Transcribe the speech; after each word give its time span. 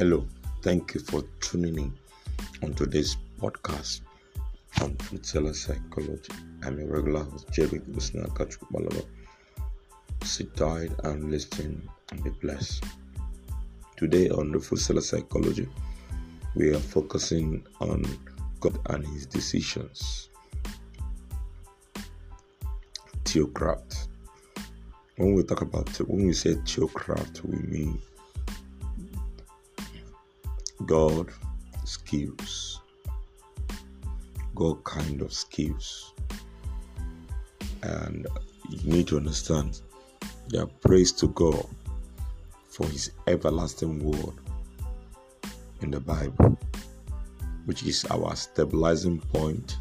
Hello, 0.00 0.26
thank 0.62 0.94
you 0.94 1.00
for 1.00 1.22
tuning 1.40 1.76
in 1.76 1.92
on 2.62 2.72
today's 2.72 3.18
podcast 3.38 4.00
on 4.80 4.96
Food 4.96 5.26
Seller 5.26 5.52
Psychology. 5.52 6.32
I'm 6.64 6.78
your 6.78 6.88
regular 6.88 7.22
host, 7.22 7.52
Jerry 7.52 7.80
Gusna 7.80 8.26
Kachukbalaba. 8.28 9.04
Sit 10.24 10.56
tight 10.56 10.90
and 11.04 11.30
listen 11.30 11.86
and 12.10 12.24
be 12.24 12.30
blessed. 12.30 12.82
Today 13.98 14.30
on 14.30 14.52
the 14.52 14.58
Food 14.58 14.78
Seller 14.78 15.02
Psychology, 15.02 15.68
we 16.56 16.70
are 16.70 16.80
focusing 16.80 17.62
on 17.82 18.02
God 18.60 18.78
and 18.86 19.06
His 19.06 19.26
decisions. 19.26 20.30
Theocraft. 23.24 24.08
When 25.18 25.34
we 25.34 25.42
talk 25.42 25.60
about 25.60 25.90
when 26.08 26.26
we 26.26 26.32
say 26.32 26.54
theocraft, 26.54 27.44
we 27.44 27.58
mean 27.68 28.00
God 30.86 31.30
skills. 31.84 32.80
God 34.54 34.82
kind 34.84 35.22
of 35.22 35.32
skills. 35.32 36.12
And 37.82 38.26
you 38.68 38.92
need 38.92 39.08
to 39.08 39.16
understand 39.16 39.80
that 40.48 40.80
praise 40.80 41.12
to 41.12 41.28
God 41.28 41.66
for 42.68 42.86
his 42.86 43.10
everlasting 43.26 43.98
word 44.04 44.34
in 45.80 45.90
the 45.90 46.00
Bible, 46.00 46.58
which 47.64 47.84
is 47.84 48.04
our 48.10 48.36
stabilizing 48.36 49.18
point 49.18 49.78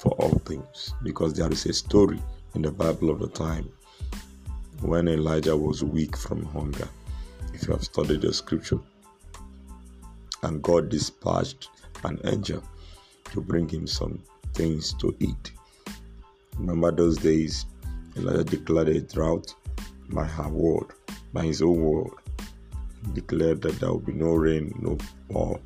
for 0.00 0.12
all 0.12 0.38
things. 0.40 0.94
Because 1.02 1.34
there 1.34 1.50
is 1.50 1.66
a 1.66 1.72
story 1.72 2.20
in 2.54 2.62
the 2.62 2.70
Bible 2.70 3.10
of 3.10 3.20
the 3.20 3.28
time 3.28 3.70
when 4.80 5.08
Elijah 5.08 5.56
was 5.56 5.84
weak 5.84 6.16
from 6.16 6.44
hunger. 6.44 6.88
If 7.52 7.66
you 7.66 7.72
have 7.72 7.84
studied 7.84 8.22
the 8.22 8.32
scripture, 8.32 8.78
and 10.42 10.62
God 10.62 10.88
dispatched 10.88 11.68
an 12.04 12.20
angel 12.24 12.62
to 13.32 13.40
bring 13.40 13.68
him 13.68 13.86
some 13.86 14.22
things 14.54 14.92
to 14.94 15.14
eat. 15.20 15.52
Remember 16.58 16.90
those 16.90 17.16
days, 17.18 17.66
Elijah 18.16 18.44
declared 18.44 18.88
a 18.88 19.00
drought 19.00 19.54
by 20.10 20.24
her 20.24 20.48
word, 20.48 20.86
by 21.32 21.44
his 21.44 21.62
own 21.62 21.80
word. 21.82 22.12
He 23.04 23.12
declared 23.12 23.62
that 23.62 23.78
there 23.80 23.90
will 23.90 24.00
be 24.00 24.12
no 24.12 24.34
rain, 24.34 24.74
no 24.80 24.96
more 25.30 25.60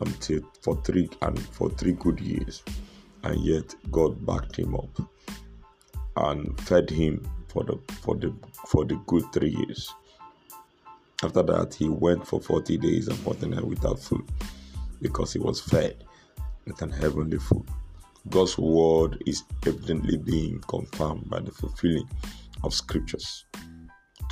until 0.00 0.40
for 0.62 0.80
three 0.82 1.08
and 1.20 1.38
for 1.38 1.70
three 1.70 1.92
good 1.92 2.20
years. 2.20 2.62
And 3.24 3.40
yet 3.44 3.74
God 3.90 4.24
backed 4.26 4.56
him 4.56 4.74
up 4.74 5.00
and 6.16 6.60
fed 6.62 6.90
him 6.90 7.28
for 7.48 7.64
the 7.64 7.78
for 8.00 8.16
the 8.16 8.34
for 8.66 8.84
the 8.84 8.96
good 9.06 9.24
three 9.32 9.50
years. 9.50 9.92
After 11.24 11.42
that, 11.44 11.74
he 11.74 11.88
went 11.88 12.26
for 12.26 12.40
40 12.40 12.78
days 12.78 13.06
and 13.06 13.16
40 13.18 13.46
nights 13.48 13.62
without 13.62 14.00
food 14.00 14.24
because 15.00 15.32
he 15.32 15.38
was 15.38 15.60
fed 15.60 16.04
with 16.66 16.82
an 16.82 16.90
heavenly 16.90 17.38
food. 17.38 17.68
God's 18.28 18.58
word 18.58 19.22
is 19.26 19.44
evidently 19.64 20.16
being 20.16 20.60
confirmed 20.68 21.30
by 21.30 21.40
the 21.40 21.52
fulfilling 21.52 22.08
of 22.64 22.74
scriptures 22.74 23.44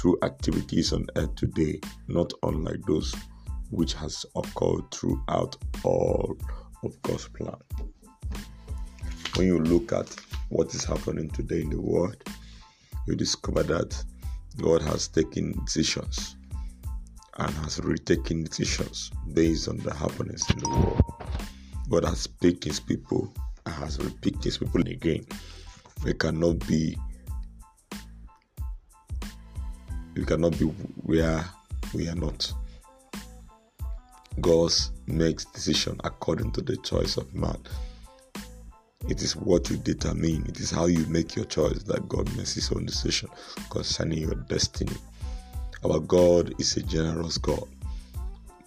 through 0.01 0.19
activities 0.23 0.93
on 0.93 1.07
earth 1.15 1.35
today, 1.37 1.81
not 2.09 2.33
unlike 2.43 2.81
those 2.87 3.15
which 3.71 3.95
has 3.95 4.27
occurred 4.35 4.91
throughout 4.93 5.57
all 5.85 6.37
of 6.83 7.01
God's 7.03 7.29
plan. 7.29 7.55
When 9.37 9.47
you 9.47 9.61
look 9.61 9.93
at 9.93 10.13
what 10.49 10.75
is 10.75 10.85
happening 10.85 11.31
today 11.31 11.61
in 11.61 11.71
the 11.71 11.81
world, 11.81 12.17
you 13.07 13.15
discover 13.15 13.63
that 13.63 14.05
God 14.61 14.83
has 14.83 15.07
taken 15.07 15.53
decisions 15.65 16.37
and 17.39 17.51
has 17.57 17.81
retaken 17.81 18.45
decisions 18.45 19.11
based 19.33 19.69
on 19.69 19.79
the 19.79 19.95
happenings 19.95 20.49
in 20.51 20.59
the 20.59 20.69
world. 20.69 21.03
God 21.89 22.05
has 22.05 22.27
picked 22.27 22.65
his 22.65 22.81
people 22.81 23.33
and 23.67 23.75
has 23.75 23.99
repicked 23.99 24.45
his 24.45 24.59
people 24.59 24.83
again. 24.83 25.27
We 26.05 26.15
cannot 26.15 26.67
be 26.67 26.97
we 30.15 30.25
cannot 30.25 30.59
be 30.59 30.67
where 30.67 31.45
we 31.95 32.09
are 32.09 32.15
not. 32.15 32.53
God 34.41 34.73
makes 35.07 35.45
decision 35.45 36.01
according 36.05 36.53
to 36.53 36.63
the 36.63 36.77
choice 36.79 37.17
of 37.17 37.35
man. 37.35 37.59
It 39.09 39.23
is 39.23 39.35
what 39.35 39.71
you 39.71 39.77
determine. 39.77 40.47
It 40.47 40.61
is 40.61 40.71
how 40.71 40.87
you 40.87 41.05
make 41.07 41.35
your 41.35 41.47
choice 41.47 41.83
that 41.85 42.09
God 42.09 42.35
makes 42.37 42.55
his 42.55 42.71
own 42.71 42.87
decision 42.87 43.29
concerning 43.71 44.19
your 44.19 44.35
destiny. 44.35 44.97
Our 45.85 45.99
God 46.01 46.55
is 46.59 46.77
a 46.77 46.83
generous 46.83 47.39
God. 47.39 47.67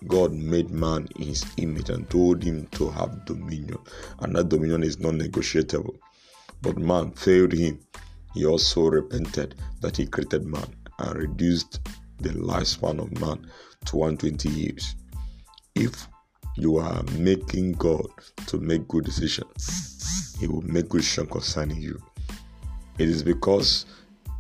God 0.08 0.34
made 0.34 0.72
man 0.72 1.08
in 1.16 1.28
his 1.28 1.46
image 1.58 1.90
and 1.90 2.10
told 2.10 2.44
him 2.44 2.66
to 2.72 2.90
have 2.90 3.26
dominion, 3.26 3.78
and 4.20 4.36
that 4.36 4.50
dominion 4.50 4.84
is 4.84 5.00
non 5.00 5.18
negotiable. 5.18 5.96
But 6.62 6.78
man 6.78 7.12
failed 7.12 7.54
him. 7.54 7.80
He 8.34 8.46
also 8.46 8.90
repented 8.90 9.56
that 9.82 9.96
he 9.96 10.08
created 10.08 10.46
man 10.46 10.66
and 11.00 11.16
reduced 11.16 11.82
the 12.20 12.30
lifespan 12.30 13.00
of 13.00 13.12
man 13.22 13.48
to 13.86 13.98
120 13.98 14.50
years. 14.50 14.96
If 15.76 16.08
you 16.56 16.78
are 16.78 17.04
making 17.18 17.74
God 17.74 18.08
to 18.48 18.58
make 18.60 18.88
good 18.88 19.06
decisions, 19.06 20.36
He 20.40 20.48
will 20.48 20.62
make 20.62 20.90
good 20.90 21.02
decisions 21.02 21.30
concerning 21.32 21.82
you. 21.82 22.02
It 22.98 23.10
is 23.10 23.24
because 23.24 23.86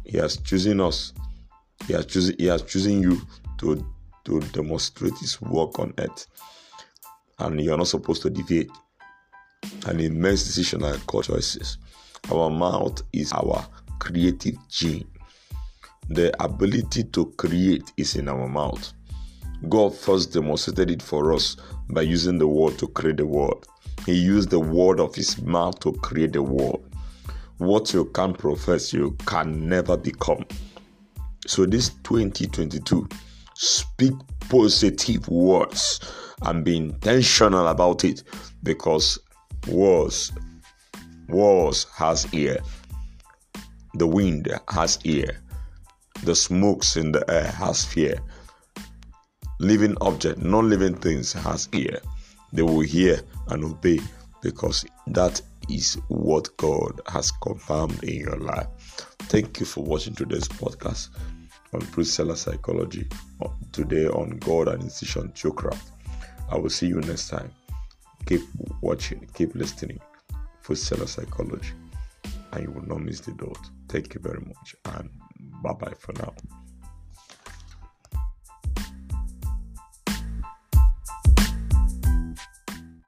He 0.05 0.17
has 0.17 0.37
chosen 0.37 0.79
us 0.79 1.13
he 1.87 1.93
has 1.93 2.05
chosen 2.05 2.35
He 2.37 2.45
has 2.47 2.61
chosen 2.63 3.01
you 3.01 3.21
to 3.59 3.85
to 4.25 4.39
demonstrate 4.39 5.17
His 5.17 5.41
work 5.41 5.79
on 5.79 5.93
earth, 5.97 6.27
and 7.39 7.59
you 7.59 7.73
are 7.73 7.77
not 7.77 7.87
supposed 7.87 8.21
to 8.23 8.29
deviate. 8.29 8.71
And 9.87 9.99
He 9.99 10.09
makes 10.09 10.43
decisions 10.43 10.83
and 10.83 11.05
call 11.07 11.23
choices. 11.23 11.77
Our 12.31 12.49
mouth 12.49 13.01
is 13.11 13.33
our 13.33 13.65
creative 13.99 14.55
gene. 14.69 15.07
The 16.09 16.33
ability 16.43 17.05
to 17.05 17.25
create 17.37 17.91
is 17.97 18.15
in 18.15 18.29
our 18.29 18.47
mouth. 18.47 18.93
God 19.69 19.95
first 19.95 20.33
demonstrated 20.33 20.91
it 20.91 21.01
for 21.01 21.33
us 21.33 21.55
by 21.89 22.01
using 22.01 22.37
the 22.37 22.47
word 22.47 22.77
to 22.79 22.87
create 22.87 23.17
the 23.17 23.25
world. 23.25 23.65
He 24.05 24.13
used 24.13 24.49
the 24.49 24.59
word 24.59 24.99
of 24.99 25.15
his 25.15 25.41
mouth 25.41 25.79
to 25.79 25.93
create 25.93 26.33
the 26.33 26.43
world. 26.43 26.83
What 27.57 27.93
you 27.93 28.05
can 28.05 28.33
profess, 28.33 28.91
you 28.91 29.17
can 29.25 29.69
never 29.69 29.95
become. 29.95 30.45
So, 31.45 31.65
this 31.65 31.89
2022, 32.03 33.07
speak 33.55 34.13
positive 34.49 35.27
words 35.27 35.99
and 36.43 36.63
be 36.63 36.77
intentional 36.77 37.67
about 37.67 38.03
it 38.03 38.23
because 38.63 39.19
words, 39.67 40.31
words 41.27 41.85
has 41.95 42.31
ear. 42.33 42.59
The 43.95 44.07
wind 44.07 44.47
has 44.69 44.99
ear. 45.03 45.39
The 46.23 46.35
smokes 46.35 46.95
in 46.95 47.11
the 47.11 47.29
air 47.29 47.51
has 47.51 47.83
fear. 47.83 48.19
Living 49.59 49.95
object, 50.01 50.39
non-living 50.39 50.95
things 50.95 51.33
has 51.33 51.69
ear. 51.73 51.99
They 52.53 52.61
will 52.61 52.81
hear 52.81 53.19
and 53.49 53.63
obey 53.63 53.99
because 54.41 54.85
that 55.07 55.41
is 55.69 55.95
what 56.07 56.55
God 56.57 57.01
has 57.07 57.31
confirmed 57.31 58.03
in 58.03 58.21
your 58.21 58.37
life. 58.37 58.67
Thank 59.33 59.59
you 59.59 59.65
for 59.65 59.83
watching 59.83 60.13
today's 60.13 60.47
podcast 60.47 61.09
on 61.73 61.81
Fruit 61.81 62.03
Seller 62.03 62.35
Psychology 62.35 63.07
today 63.71 64.05
on 64.05 64.37
God 64.37 64.67
and 64.67 64.83
Institution 64.83 65.29
Theocraft. 65.29 65.89
I 66.51 66.57
will 66.59 66.69
see 66.69 66.85
you 66.85 67.01
next 67.01 67.29
time. 67.29 67.51
Keep 68.27 68.41
watching, 68.81 69.27
keep 69.33 69.55
listening. 69.55 69.99
Fruit 70.61 70.75
Seller 70.75 71.07
Psychology, 71.07 71.71
and 72.51 72.63
you 72.63 72.69
will 72.69 72.85
not 72.85 73.01
miss 73.01 73.21
the 73.21 73.31
dot. 73.31 73.57
Thank 73.89 74.13
you 74.13 74.19
very 74.21 74.39
much, 74.41 74.75
and 74.85 75.09
bye 75.63 75.73
bye 75.73 75.95
for 75.97 76.13
now. 76.13 76.35